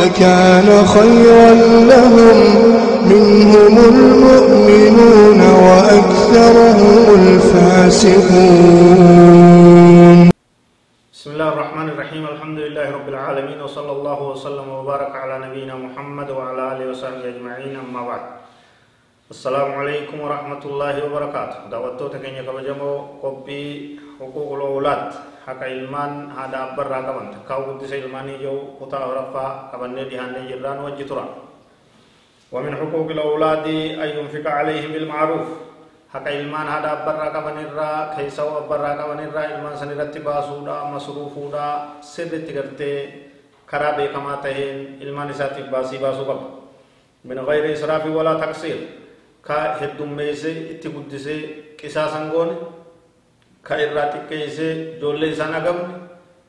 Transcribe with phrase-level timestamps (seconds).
[0.00, 1.50] لكان خيرا
[1.92, 2.38] لهم.
[3.06, 8.58] منهم المؤمنون وأكثرهم الفاسقون.
[11.14, 12.24] بسم الله الرحمن الرحيم.
[12.34, 17.74] الحمد لله رب العالمين وصلى الله وسلم وبارك على نبينا محمد وعلى آله وصحبه أجمعين.
[17.84, 18.24] أما بعد
[19.30, 21.58] السلام عليكم ورحمة الله وبركاته.
[21.70, 23.64] دعوتو تكيني كبجمو قبي
[24.18, 30.34] حقوق الأولاد حق إلمان هذا أبر راقبان تكاو قدس إلماني جو قطع ورفا قبني دهان
[30.50, 31.26] جران وجترا
[32.52, 33.66] ومن حقوق الأولاد
[34.02, 35.48] أن ينفق عليهم بالمعروف
[36.16, 41.64] haka ilmaan haadha abbarraa qabanirraa keessaa'u abbarraa qabanirraa ilmaan san irratti baasuudha masruufuudha
[42.00, 42.98] sirritti gartee
[43.66, 46.46] karaa beekamaa taheen ilmaan isaatiif baasii baasuu qaba
[47.28, 48.78] min gayri israafii walaa taqsiir
[49.42, 51.40] ka heddummeeyse itti guddisee
[51.80, 52.54] qisaasan goone
[53.66, 55.94] ka irraa xiqqeeyse ijoollee isaan agamne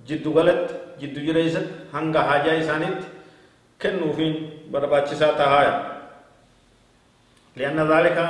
[0.08, 3.08] jiddu galatti jiddu jireessatti hanga haajaa isaaniitti
[3.82, 4.36] kennuufiin
[4.72, 5.74] barbaachisaa tahaaya
[7.56, 8.26] lianna dhaalika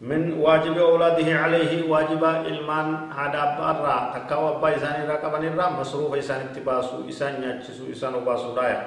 [0.00, 3.42] من واجب أولاده عليه واجب إلمان هذا
[3.72, 8.80] أبا تكاو أبا إسان را قبن را مصروف إسان اتباسو إسان يجسو إسان وباسو رايا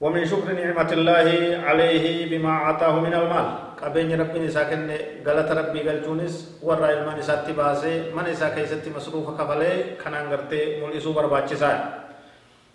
[0.00, 1.26] ومن شكر نعمة الله
[1.66, 3.48] عليه بما عطاه من المال
[3.84, 4.88] قبين ربي نساكن
[5.26, 6.34] غلط ربي قلتونس
[6.66, 11.72] ورى إلمان إسان اتباسي من إسا كيست مصروف كفلي كنان غرتي ملئسو برباچسا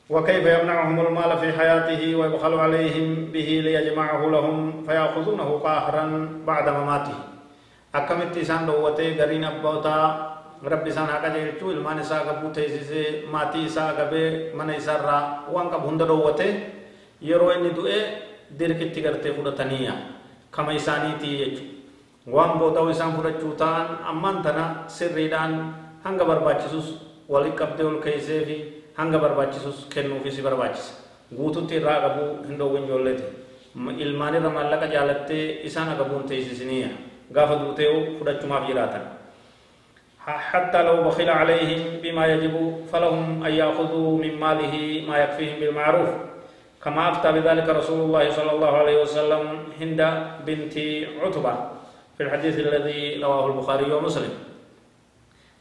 [0.09, 6.05] وكيف يمنعهم المال في حياته ويبخل عليهم به ليجمعه لهم فيأخذونه قاهرا
[6.47, 7.17] بعد مماته
[7.95, 9.97] أكمت إسان دوته غرين أبوتا
[10.73, 15.17] رب إسان حقا جيرتو إلمان إسا قبو تيسيسي ماتي إسا قبه من إسا را
[15.53, 16.49] وان قب هند دوته
[17.21, 17.99] يرو إني دوئے
[18.49, 19.01] دير كتي
[20.54, 21.64] کرتے فودتنيا كما إساني تي يجو
[22.26, 25.52] وان بوتاو إسان فودتشو تان أمان تنا سريدان
[26.04, 26.88] هنگا برباچسوس
[27.28, 28.56] ولي قبده والكيسي في
[28.96, 30.94] hanga barbaachisus kennuufi si barbaachisa
[31.34, 33.24] guututti irraa qabuu hin dhoowwin ijoolleeti
[34.04, 36.90] ilmaanirra maallaqa jaalattee isaan agabuun teessisiniya
[37.34, 39.04] gaafa duutee fudhachumaaf jiraatan
[40.24, 42.54] حتى لو بخل عليهم بما يجب
[42.92, 46.08] فلهم أن يأخذوا من ماله ما يكفيهم بالمعروف
[46.83, 49.43] كما أفتى بذلك رسول الله صلى الله عليه وسلم
[49.81, 50.01] هند
[50.47, 50.75] بنت
[51.21, 51.53] عتبة
[52.17, 54.33] في الحديث الذي رواه البخاري ومسلم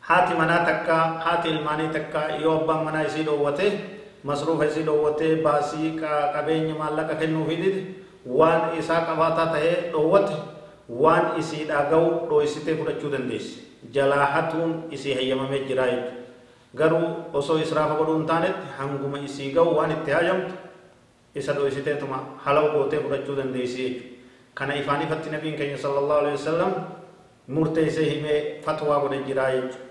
[0.09, 3.67] manaa takka haati ilmaanii takka yoo abbaan manaa isii dhoowwate
[4.25, 7.81] masruufa isii dhoowwate baasii qabeenya maallaqa kennuufi dide
[8.25, 10.33] waan isaa qabaataa tahee dhoowwate
[10.89, 13.61] waan isii dhaga'u dho'isitee fudhachuu dandeessi
[13.93, 16.17] jalaa hatuun isii hayyamamee jira jechuudha
[16.75, 17.09] garuu
[17.43, 20.68] osoo israafa godhuu hin taanetti hanguma isii ga'u waan itti hayyamtu
[21.35, 24.17] isa dho'isiteetuma halaw gootee fudhachuu dandeessi jechuudha
[24.55, 26.73] kana ifaan ifatti nabiin keenya sallallahu alaihi wasallam
[27.49, 29.87] murteessee himee fatwaa godhe jira jechuudha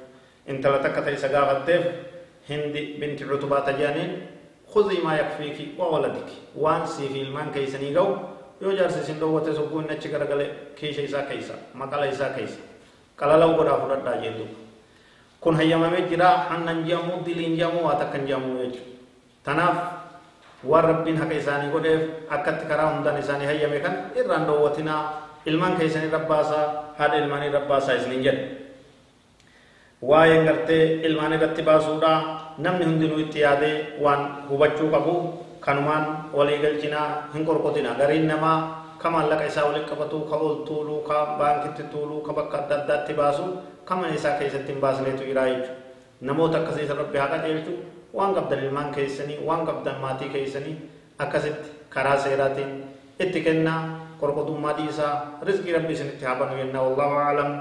[0.48, 1.84] intala takka ta'e isa gaafatteef
[2.50, 4.18] hindi binti cutubaa tajaaniin
[5.04, 8.20] maa yakfiiki wa waladiki waan siif ilmaan keeysanii ga'u
[8.62, 12.60] yoo jaarsi isin dhoowwate sogguu inni achi garagale kiisha isaa keeysa maqala isaa keeysa
[13.16, 14.48] qalalaw godhaa fudhadhaa jendu
[15.42, 18.92] kun hayyamamee jira hannan ji'amuu diliin ji'amuu waa takkan ji'amuu jechuudha
[19.44, 19.78] tanaaf
[20.64, 25.02] waan rabbiin haqa isaanii godheef akkatti karaa hundaan isaanii hayyame kan irraan dhoowwatinaa
[25.46, 26.64] ilmaan keeysanii rabbaasaa
[26.98, 28.44] haadha ilmaanii rabbaasaa isiniin jedhe.
[30.02, 32.12] Waa'ee gartee ilmaan irratti baasuudha.
[32.58, 35.14] Namni hundinuu itti yaadee waan hubachuu qabu
[35.60, 38.58] kanumaan walii galchinaa hin qorqotina gariin namaa
[39.02, 43.14] ka maallaqa isaa walitti qabatu ka ol tuuluu ka baankitti tuuluu ka bakka adda addaatti
[43.14, 43.46] baasu
[43.86, 45.74] ka mana isaa keessatti hin baasneetu jira jechuudha.
[46.22, 47.74] Namoota akkasii isa rabbi haa qajeelchu
[48.18, 50.76] waan qabdan ilmaan keessanii waan qabdan maatii keessanii
[51.24, 52.72] akkasitti karaa seeraatiin
[53.24, 53.80] itti kennaa
[54.22, 55.14] qorqotummaa dhiisaa
[55.48, 57.52] rizqii rabbi isinitti haa banu jennaa wallahu aalam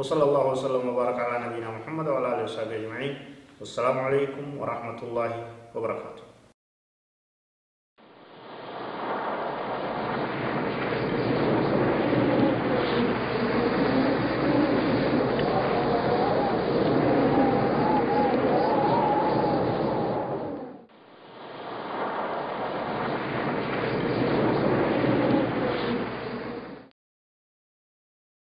[0.00, 3.14] وصلى الله وسلم وبارك على نبينا محمد وعلى اله وصحبه اجمعين
[3.60, 5.30] والسلام عليكم ورحمه الله
[5.74, 6.22] وبركاته